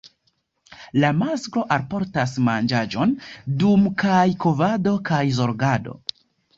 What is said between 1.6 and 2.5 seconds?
alportas